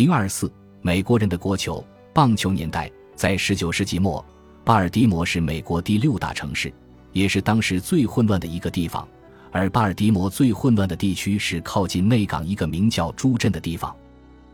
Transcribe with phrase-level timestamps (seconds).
[0.00, 0.50] 零二四，
[0.80, 1.84] 美国人的国球
[2.14, 4.24] 棒球年代，在十九世纪末，
[4.64, 6.72] 巴尔的摩是美国第六大城市，
[7.12, 9.06] 也是当时最混乱的一个地方。
[9.52, 13.94] 而巴尔的摩最混乱的地区是靠近内港一个名叫朱镇的地方。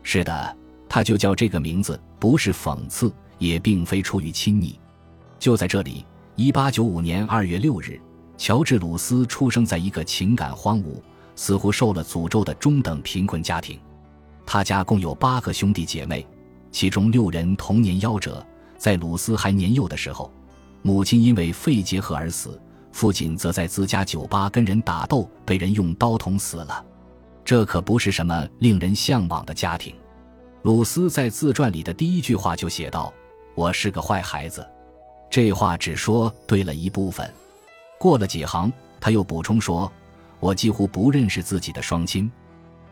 [0.03, 0.57] 是的，
[0.89, 4.77] 它就叫这个名字，不是讽刺，也并非出于亲昵。
[5.39, 6.05] 就在这里，
[6.35, 8.01] 一八九五年二月六日，
[8.37, 11.01] 乔治·鲁斯出生在一个情感荒芜、
[11.37, 13.79] 似乎受了诅咒的中等贫困家庭。
[14.47, 16.25] 他家共有八个兄弟姐妹，
[16.71, 18.45] 其中六人童年夭折。
[18.79, 20.33] 在鲁斯还年幼的时候，
[20.83, 22.61] 母亲因为肺结核而死，
[22.93, 26.85] 父亲则在自家酒吧跟人打斗，被人用刀捅死了。
[27.45, 29.95] 这可不是什么令人向往的家庭。
[30.63, 33.13] 鲁斯在自传里的第一句话就写道
[33.55, 34.67] ：“我是个坏孩子。”
[35.31, 37.29] 这话只说对了一部分。
[37.99, 39.91] 过了几行，他又补充说
[40.39, 42.31] ：“我几乎不认识自己的双亲。”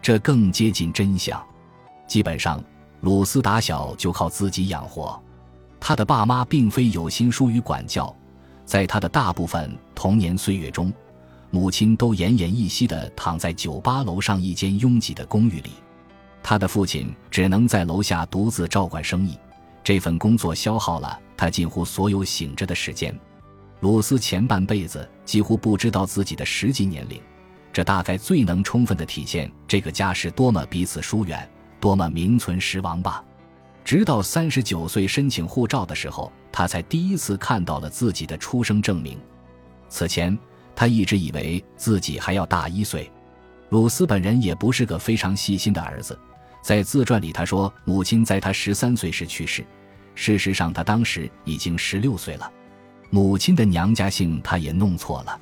[0.05, 1.43] 这更接近真相。
[2.07, 2.63] 基本上，
[3.01, 5.19] 鲁斯打小就靠自己养活。
[5.81, 8.15] 他的爸妈并非有心疏于管教，
[8.67, 10.93] 在他的大部分童年岁月中，
[11.49, 15.71] 母亲都奄奄一息地躺在酒吧楼上一间拥挤的公寓里。
[16.43, 19.39] 他的父亲只能在楼下独自照管生意，
[19.83, 23.19] 这份工作消耗了他近乎所有醒着的时间。
[23.81, 27.19] 鲁斯前半辈子几乎不知道自己的实际年龄。
[27.75, 31.51] 这大概最能充分的体现这个家是多么彼此疏远，
[31.81, 33.25] 多么名存实亡吧。
[33.85, 39.19] 直到三十九岁申请护照的时候，他才第一次看到了自己的出生证明。
[39.89, 40.39] 此前，
[40.77, 43.11] 他一直以为自己还要大一岁。
[43.71, 46.17] 鲁斯本人也不是个非常细心的儿子，
[46.63, 49.67] 在自传里他说，母亲在他十三岁时去世，
[50.15, 52.49] 事实上他当时已经十六岁了。
[53.11, 55.41] 母亲的娘家姓他也弄错了。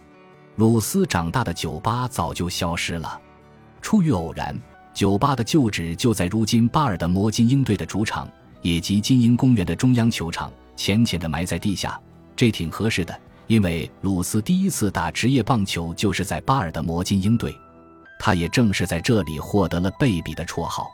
[0.57, 3.21] 鲁斯长大的酒吧早就消失了。
[3.81, 4.57] 出于偶然，
[4.93, 8.29] 酒吧的旧址就在如今巴尔的摩金鹰队的主场，
[8.61, 11.99] 以及金鹰公园的中央球场，浅浅的埋在地下。
[12.37, 17.55] 这挺合适的，因为鲁斯第一次打职业棒球就是在巴尔的摩金鹰队，
[18.19, 20.91] 他也正是在这里获得了贝比的绰号。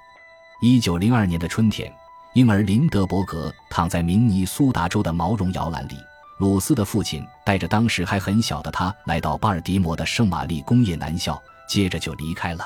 [0.61, 1.93] 一九零二年的春天，
[2.35, 5.97] 婴儿林德伯格躺在明尼苏达州的毛绒摇篮里。
[6.38, 12.65] 鲁斯的父亲带着当时还很小的他来到巴尔的摩的圣玛丽工业男校，接着就离开了。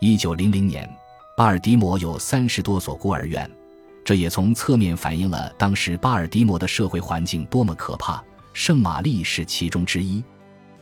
[0.00, 0.88] 一九零零年，
[1.36, 3.48] 巴尔的摩有三十多所孤儿院，
[4.04, 8.22] 这也从侧面反映了当时巴尔的摩的社会环境多么可怕。
[8.52, 10.22] 圣玛丽是其中之一。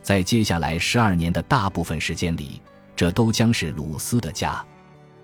[0.01, 2.59] 在接下来十二年的大部分时间里，
[2.95, 4.65] 这都将是鲁斯的家。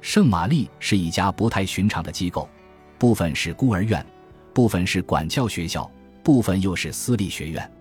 [0.02, 2.48] 圣玛丽是一家不太寻常的机构，
[3.00, 4.06] 部分是孤儿院，
[4.54, 5.90] 部分是管教学校。
[6.24, 7.72] 部分又是私立学院，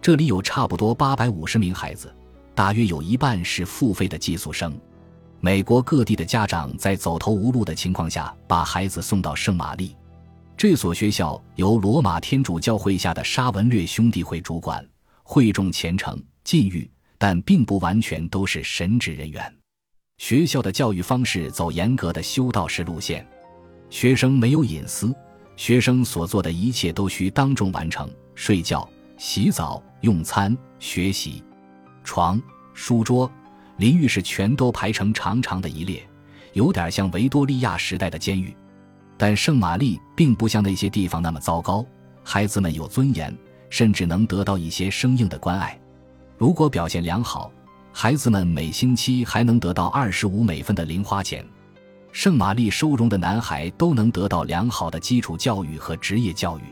[0.00, 2.14] 这里有差不多八百五十名孩子，
[2.54, 4.78] 大约有一半是付费的寄宿生。
[5.40, 9.96] 美国各地的家长在走投无路的情况下，把孩子送到圣玛丽
[10.56, 14.86] 这所学校，由罗马天主教会下的沙文略兄弟会主管，
[15.22, 19.42] 会众虔诚、禁欲，但并不完全都是神职人员。
[20.18, 23.26] 学校的教育方式走严格的修道士路线，
[23.88, 25.14] 学生没有隐私。
[25.60, 28.88] 学生所做的一切都需当众完成：睡觉、
[29.18, 31.44] 洗澡、用餐、学习。
[32.02, 32.40] 床、
[32.72, 33.30] 书桌、
[33.76, 36.02] 淋浴室全都排成长长的一列，
[36.54, 38.56] 有点像维多利亚时代的监狱。
[39.18, 41.84] 但圣玛丽并不像那些地方那么糟糕，
[42.24, 43.36] 孩子们有尊严，
[43.68, 45.78] 甚至能得到一些生硬的关爱。
[46.38, 47.52] 如果表现良好，
[47.92, 51.44] 孩子们每星期还能得到二十五美分的零花钱。
[52.12, 56.62] 圣玛丽收容的男孩都能得到良好的基础教育和职业教育。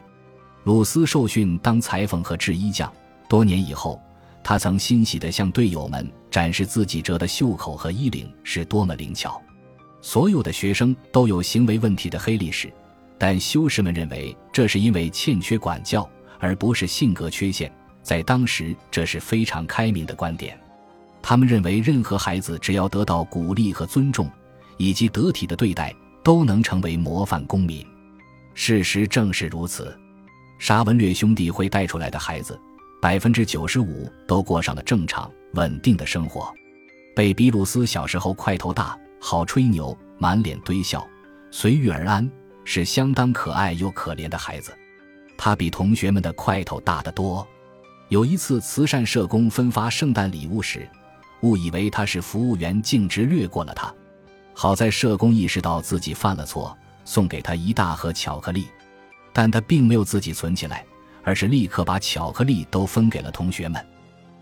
[0.65, 2.93] 鲁斯受训当裁缝和制衣匠，
[3.28, 4.00] 多年以后，
[4.43, 9.41] 他曾欣喜地向队友们展示自己折的袖口和衣领是多么灵巧。
[10.00, 12.72] 所有的学生都有行为问题的黑历史，
[13.16, 17.72] 但修士们认为这是因为欠缺管教，而不是性格缺陷。
[18.03, 20.59] 在当时，这是非常开明的观点。
[21.21, 24.31] 他们认为，任何孩子只要得到鼓励和尊重。
[24.78, 25.94] 以及得体的对待
[26.25, 27.86] 都能成为模范公民。
[28.54, 29.97] 事实正是如此，
[30.59, 32.59] 沙文略兄弟会带出来的孩子，
[33.01, 36.53] 百分之九十五都过上了正常稳定的生活。
[37.15, 41.07] 贝比鲁斯小时候块头大，好吹牛，满脸堆笑，
[41.51, 42.28] 随遇而安，
[42.65, 44.72] 是相当可爱又可怜的孩子。
[45.36, 47.47] 他比同学们的块头大得多。
[48.09, 50.89] 有一次，慈善社工分发圣诞礼物时，
[51.42, 53.95] 误以为他是服务员，径直掠过了他。
[54.60, 58.66] 好在社工意识到自己犯了错，送给他一大盒巧克力，
[59.33, 60.84] 但他并没有自己存起来，
[61.22, 63.81] 而是立刻把巧克力都分给了同学们。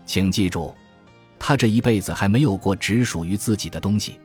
[0.07, 0.73] 请记住，
[1.37, 4.19] 他这一辈子还没有过只属于自己的东西，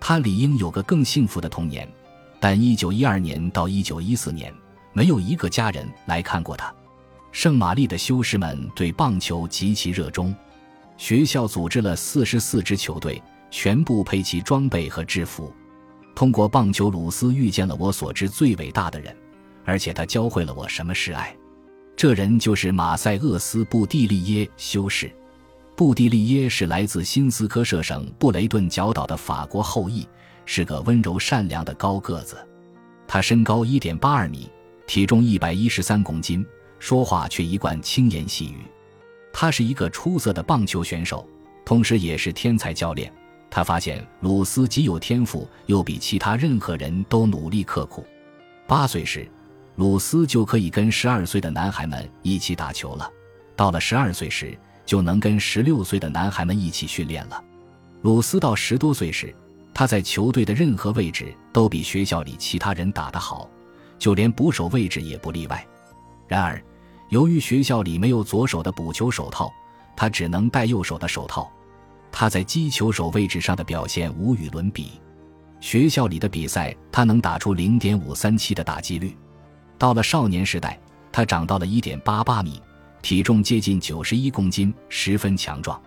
[0.00, 1.88] 他理应有个更幸福的童年。
[2.40, 4.52] 但1912年到1914年，
[4.92, 6.74] 没有一个家人来看过他。
[7.30, 10.34] 圣玛丽的修士们对棒球极其热衷，
[10.96, 15.52] 学校组织了四十四支球队，全部配齐装备和制服。
[16.14, 19.16] 通过棒球，鲁斯遇见了我所知最伟大的人，
[19.64, 21.34] 而且他教会了我什么是爱。
[21.96, 25.10] 这人就是马塞厄斯·布蒂利耶修士。
[25.76, 30.06] 布蒂利耶是来自新斯科舍省布雷顿角岛的法国后裔，
[30.44, 32.36] 是个温柔善良的高个子。
[33.06, 34.48] 他身高一点八二米，
[34.86, 36.44] 体重一百一十三公斤。
[36.80, 38.58] 说话却一贯轻言细语，
[39.32, 41.28] 他是一个出色的棒球选手，
[41.64, 43.12] 同时也是天才教练。
[43.50, 48.06] 他发现鲁斯极有天赋，又比其他任何人都努力刻苦。
[48.66, 49.26] 八岁时，
[49.76, 53.10] 鲁斯就可以跟十二岁的男孩们一起打球了；
[53.56, 57.42] 到了十二岁时，就能跟十六岁的男孩们一起训练了。
[58.02, 59.34] 鲁斯到十多岁时，
[59.72, 63.48] 他在球队的任何位置都比学校里其他人打得好，
[63.98, 65.66] 就连捕手位置也不例外。
[66.26, 66.62] 然而，
[67.08, 69.50] 由于学校里没有左手的捕球手套，
[69.96, 71.50] 他只能戴右手的手套。
[72.10, 74.92] 他在击球手位置上的表现无与伦比。
[75.60, 79.16] 学校里的比赛，他能打出零点五三七的打击率。
[79.76, 80.78] 到了少年时代，
[81.10, 82.62] 他长到了一点八八米，
[83.02, 85.80] 体重接近九十一公斤，十分强壮。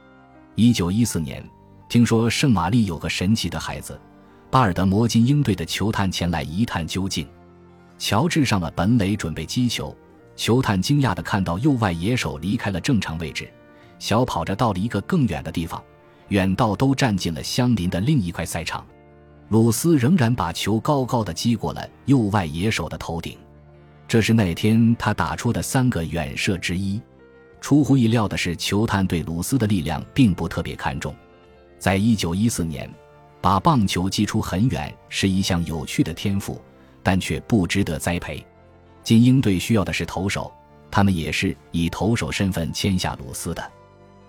[0.55, 1.43] 一九一四年，
[1.87, 3.99] 听说圣玛丽有个神奇的孩子，
[4.49, 7.27] 巴尔的摩金鹰队的球探前来一探究竟。
[7.97, 9.95] 乔治上了本垒准备击球。
[10.35, 13.51] 球探惊讶地看到右外野手离开了正常位置，
[13.99, 15.83] 小跑着到了一个更远的地方，
[16.31, 18.85] 远到都站进了相邻的另一块赛场。
[19.49, 23.37] 鲁斯仍然把球高高的击过了右外野手的头顶，
[24.07, 27.01] 这是那天他打出的三个远射之一。
[27.59, 31.13] 出乎意料的是，球探对鲁斯的力量并不特别看重。
[31.77, 32.89] 在一九一四年，
[33.41, 36.61] 把棒球击出很远是一项有趣的天赋，
[37.03, 38.43] 但却不值得栽培。
[39.03, 40.49] 精英队需要的是投手，
[40.89, 43.71] 他们也是以投手身份签下鲁斯的。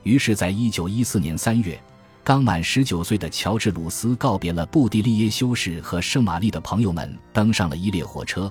[0.03, 1.81] 于是，在一九一四年三月，
[2.25, 8.51] 刚满十九岁的乔治·鲁斯告别了布迪利耶修士和圣玛丽的朋友们，登上了一列火车，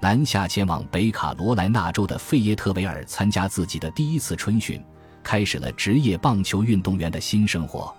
[0.00, 4.82] 南下前往北卡罗来纳州的费耶特维尔参加自己的第一次春训，
[5.22, 7.94] 开始了职业棒球运动员的新生活。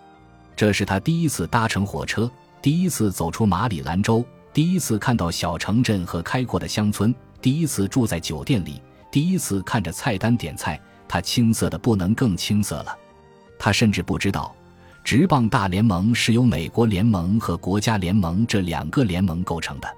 [0.58, 2.30] 这是他第一次搭乘火车，
[2.62, 7.16] 第一次走出马里兰州，第一次看到小城镇和开阔的乡村。
[7.42, 10.78] 第一次住在酒店里，第一次看着菜单点菜，
[11.08, 12.98] 他青涩的不能更青涩了。
[13.58, 14.54] 他甚至不知道，
[15.04, 19.98] 职棒大联盟是由美国联盟和国家联盟这两个联盟构成的。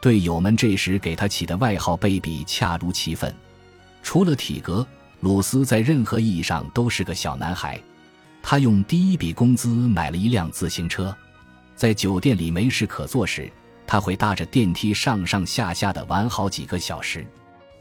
[0.00, 3.32] 队友们这时给他起的外号“贝比”恰如其分。
[4.02, 4.86] 除了体格，
[5.20, 7.78] 鲁斯在任何意义上都是个小男孩。
[8.42, 11.14] 他用第一笔工资买了一辆自行车，
[11.76, 13.50] 在酒店里没事可做时。
[13.86, 17.26] 他会搭着电梯上上下下的玩好几个小时，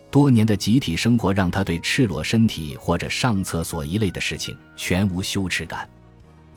[0.09, 5.87] 多年的集体生活让他对赤裸身体或者上厕所一类的事情全无羞耻感，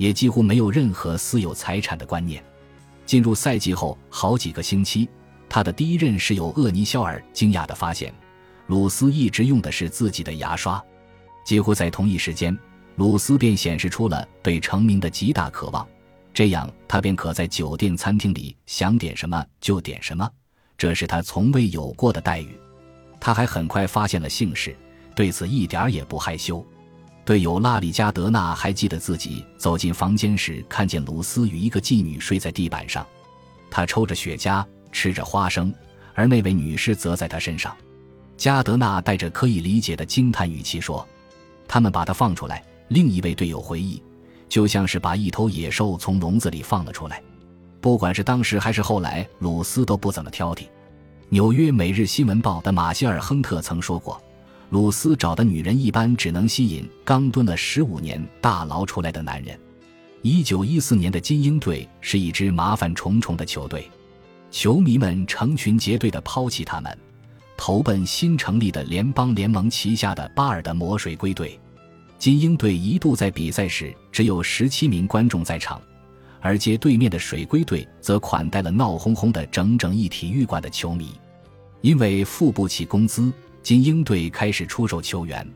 [0.00, 2.42] 也几乎没有任何私有财产的观念。
[3.04, 5.06] 进入赛季后好几个星期，
[5.46, 8.10] 他的第一任室友厄尼肖尔惊讶地发现，
[8.68, 10.82] 鲁斯一直用的是自己的牙刷。
[11.44, 12.58] 几乎在同一时间，
[12.96, 15.86] 鲁斯便显示出了对成名的极大渴望。
[16.32, 20.26] 这样，他便可在酒店餐厅里想点什么就点什么，
[20.78, 22.58] 这是他从未有过的待遇。
[23.20, 24.74] 他还很快发现了姓氏，
[25.14, 26.64] 对此一点也不害羞。
[27.30, 33.06] 队友拉里加德纳还记得自己走进房间时，看见鲁斯与一个妓女睡在地板上，
[33.70, 35.72] 他抽着雪茄，吃着花生，
[36.12, 37.72] 而那位女士则在他身上。
[38.36, 41.06] 加德纳带着可以理解的惊叹语气说
[41.68, 44.02] ：“他们把他放出来。”另一位队友回忆。
[44.48, 47.22] 就像是把一头野兽从笼子里放了出来，
[47.80, 50.64] 不管是当时还是后来，鲁斯都不怎么挑剔。
[51.28, 54.20] 纽约每日新闻报的马歇尔·亨特曾说过，
[54.70, 59.58] 鲁斯找的女人一般只能吸引刚蹲了十五年大牢出来的男人。
[60.22, 63.90] 一九一四年的精英队是一支麻烦重重的球队，
[64.52, 66.96] 球迷们成群结队的抛弃他们，
[67.56, 71.58] 投奔新成立的联邦联盟旗下的巴尔的摩水龟队。
[72.16, 75.82] 精英队一度在比赛时只有十七名观众在场，
[76.40, 81.10] 而接对面的水龟队则款待了闹哄哄的整整一体育馆的球迷。
[81.80, 85.46] 因为付不起工资，金鹰队开始出售球员。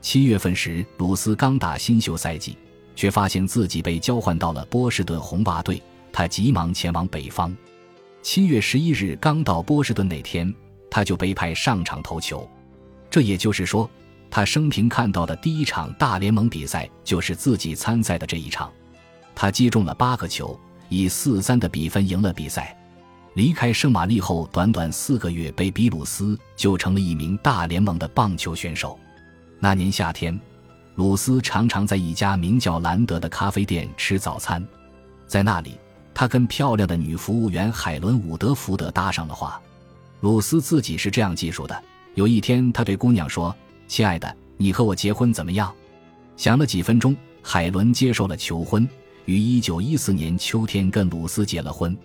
[0.00, 2.56] 七月份时，鲁斯刚打新秀赛季，
[2.94, 7.56] 却发现自己被交换到了波士顿红袜队，他急忙前往北方。
[8.22, 10.54] 七月十一日刚到波士顿那天，
[10.90, 12.48] 他就被派上场投球。
[13.10, 13.88] 这也就是说。
[14.30, 18.70] 他生平看到的第一场大联盟比赛就是自己参赛的这一场，
[19.34, 22.76] 他击中了八个球，以四三的比分赢了比赛。
[23.34, 28.98] 离开圣玛丽后，短短四个月，被比鲁斯就成了一名大联盟的棒球选手。
[29.60, 30.38] 那年夏天，
[30.96, 34.66] 鲁斯常常在一家名叫兰德的咖啡店吃早餐，
[35.26, 35.78] 在那里，
[36.12, 39.60] 他跟漂亮的女服务员海伦·伍德福德搭上了话。
[40.20, 41.82] 鲁斯自己是这样记述的：
[42.14, 43.54] 有一天，他对姑娘说
[43.86, 45.72] ：“亲爱的，你和我结婚怎么样？”
[46.36, 48.88] 想了几分钟，海伦接受了求婚，
[49.26, 51.96] 于1914年秋天跟鲁斯结了婚。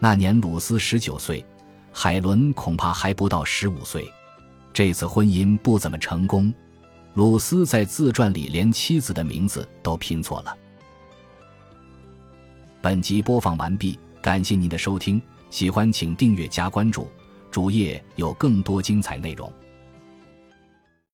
[0.00, 1.44] 那年鲁斯十九岁，
[1.92, 4.08] 海伦恐怕还不到十五岁。
[4.72, 6.54] 这次婚姻不怎么成功，
[7.14, 10.56] 鲁斯在自传里连妻子的名字都拼错了。
[12.80, 17.10] 本集播放完毕，感谢您的收听，喜欢请订阅加关注，
[17.50, 19.52] 主页有更多精彩内容。